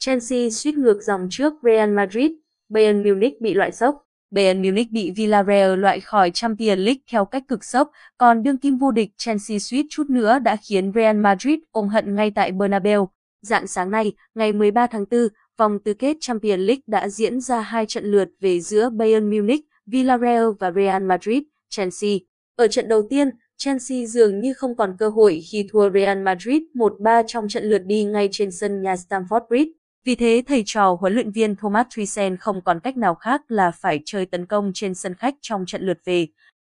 [0.00, 2.30] Chelsea suýt ngược dòng trước Real Madrid,
[2.68, 4.06] Bayern Munich bị loại sốc.
[4.30, 8.76] Bayern Munich bị Villarreal loại khỏi Champions League theo cách cực sốc, còn đương kim
[8.76, 13.08] vô địch Chelsea suýt chút nữa đã khiến Real Madrid ôm hận ngay tại Bernabeu.
[13.42, 15.20] Dạng sáng nay, ngày 13 tháng 4,
[15.58, 19.64] vòng tứ kết Champions League đã diễn ra hai trận lượt về giữa Bayern Munich,
[19.86, 22.10] Villarreal và Real Madrid, Chelsea.
[22.56, 26.62] Ở trận đầu tiên, Chelsea dường như không còn cơ hội khi thua Real Madrid
[26.74, 29.70] 1-3 trong trận lượt đi ngay trên sân nhà Stamford Bridge.
[30.04, 33.70] Vì thế, thầy trò huấn luyện viên Thomas Tuchel không còn cách nào khác là
[33.70, 36.26] phải chơi tấn công trên sân khách trong trận lượt về.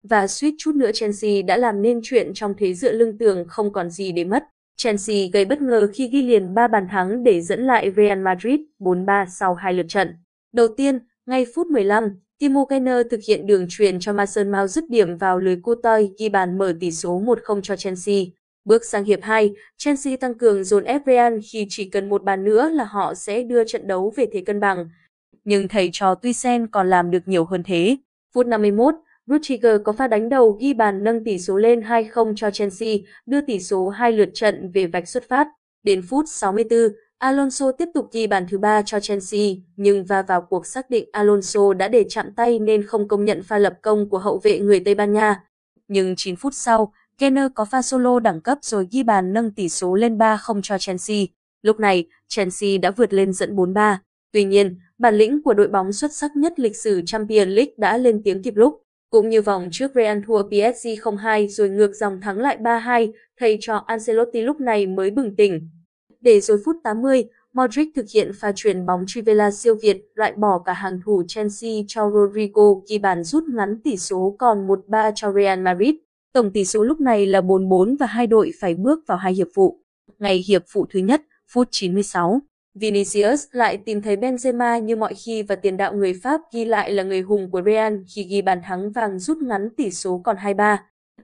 [0.09, 3.73] Và suýt chút nữa Chelsea đã làm nên chuyện trong thế dựa lưng tường không
[3.73, 4.45] còn gì để mất.
[4.77, 8.61] Chelsea gây bất ngờ khi ghi liền 3 bàn thắng để dẫn lại Real Madrid
[8.79, 10.15] 4-3 sau hai lượt trận.
[10.53, 14.91] Đầu tiên, ngay phút 15, Timo Werner thực hiện đường truyền cho Mason Mount dứt
[14.91, 18.17] điểm vào lưới Courtois ghi bàn mở tỷ số 1-0 cho Chelsea.
[18.67, 22.45] Bước sang hiệp 2, Chelsea tăng cường dồn ép Real khi chỉ cần một bàn
[22.45, 24.89] nữa là họ sẽ đưa trận đấu về thế cân bằng.
[25.45, 27.97] Nhưng thầy trò Tuchel còn làm được nhiều hơn thế.
[28.35, 28.95] Phút 51,
[29.27, 32.97] Rudiger có pha đánh đầu ghi bàn nâng tỷ số lên 2-0 cho Chelsea,
[33.27, 35.49] đưa tỷ số hai lượt trận về vạch xuất phát.
[35.83, 36.79] Đến phút 64,
[37.19, 39.41] Alonso tiếp tục ghi bàn thứ ba cho Chelsea,
[39.77, 43.43] nhưng va vào cuộc xác định Alonso đã để chạm tay nên không công nhận
[43.43, 45.43] pha lập công của hậu vệ người Tây Ban Nha.
[45.89, 49.69] Nhưng 9 phút sau, Kenner có pha solo đẳng cấp rồi ghi bàn nâng tỷ
[49.69, 51.17] số lên 3-0 cho Chelsea.
[51.63, 53.97] Lúc này, Chelsea đã vượt lên dẫn 4-3.
[54.33, 57.97] Tuy nhiên, bản lĩnh của đội bóng xuất sắc nhất lịch sử Champions League đã
[57.97, 58.83] lên tiếng kịp lúc.
[59.11, 63.59] Cũng như vòng trước Real thua PSG 0-2 rồi ngược dòng thắng lại 3-2, thầy
[63.61, 65.69] trò Ancelotti lúc này mới bừng tỉnh.
[66.21, 70.59] Để rồi phút 80, Modric thực hiện pha chuyển bóng Trivela siêu việt, loại bỏ
[70.59, 75.33] cả hàng thủ Chelsea cho Rodrigo ghi bàn rút ngắn tỷ số còn 1-3 cho
[75.33, 75.95] Real Madrid.
[76.37, 79.47] Tổng tỷ số lúc này là 4-4 và hai đội phải bước vào hai hiệp
[79.55, 79.81] phụ.
[80.19, 82.41] Ngày hiệp phụ thứ nhất, phút 96,
[82.75, 86.91] Vinicius lại tìm thấy Benzema như mọi khi và tiền đạo người Pháp ghi lại
[86.91, 90.37] là người hùng của Real khi ghi bàn thắng vàng rút ngắn tỷ số còn
[90.37, 90.77] 2-3.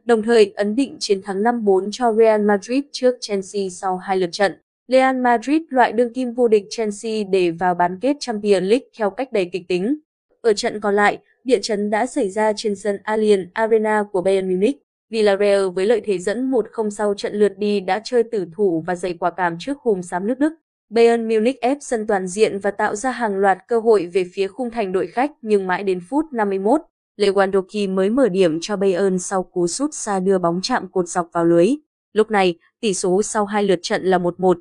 [0.04, 4.31] Đồng thời ấn định chiến thắng 5-4 cho Real Madrid trước Chelsea sau hai lượt
[4.32, 4.53] trận.
[4.88, 9.10] Real Madrid loại đương kim vô địch Chelsea để vào bán kết Champions League theo
[9.10, 9.98] cách đầy kịch tính.
[10.41, 14.48] Ở trận còn lại, địa chấn đã xảy ra trên sân Allianz Arena của Bayern
[14.48, 14.82] Munich.
[15.12, 18.95] Villarreal với lợi thế dẫn 1-0 sau trận lượt đi đã chơi tử thủ và
[18.95, 20.53] giày quả cảm trước hùm xám nước Đức.
[20.91, 24.49] Bayern Munich ép sân toàn diện và tạo ra hàng loạt cơ hội về phía
[24.49, 26.81] khung thành đội khách nhưng mãi đến phút 51,
[27.17, 31.29] Lewandowski mới mở điểm cho Bayern sau cú sút xa đưa bóng chạm cột dọc
[31.33, 31.69] vào lưới.
[32.12, 34.55] Lúc này, tỷ số sau hai lượt trận là 1-1.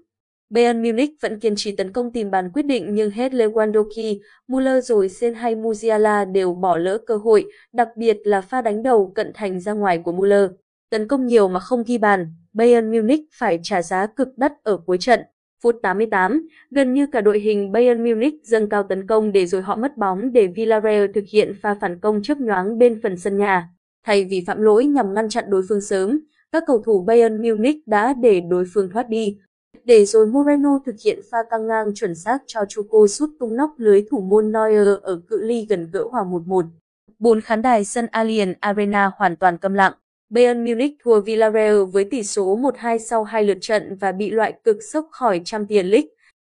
[0.51, 4.85] Bayern Munich vẫn kiên trì tấn công tìm bàn quyết định nhưng hết Lewandowski, Müller
[4.85, 9.11] rồi Sen hay Musiala đều bỏ lỡ cơ hội, đặc biệt là pha đánh đầu
[9.15, 10.49] cận thành ra ngoài của Müller.
[10.89, 14.77] Tấn công nhiều mà không ghi bàn, Bayern Munich phải trả giá cực đắt ở
[14.77, 15.19] cuối trận.
[15.63, 19.61] Phút 88, gần như cả đội hình Bayern Munich dâng cao tấn công để rồi
[19.61, 23.37] họ mất bóng để Villarreal thực hiện pha phản công chớp nhoáng bên phần sân
[23.37, 23.69] nhà.
[24.05, 26.19] Thay vì phạm lỗi nhằm ngăn chặn đối phương sớm,
[26.51, 29.37] các cầu thủ Bayern Munich đã để đối phương thoát đi.
[29.85, 33.73] Để rồi Moreno thực hiện pha căng ngang chuẩn xác cho Chuko sút tung nóc
[33.77, 36.63] lưới thủ môn Neuer ở cự ly gần gỡ hòa 1-1.
[37.19, 39.93] Bốn khán đài sân Allianz Arena hoàn toàn câm lặng.
[40.29, 44.53] Bayern Munich thua Villarreal với tỷ số 1-2 sau hai lượt trận và bị loại
[44.63, 46.09] cực sốc khỏi Champions League.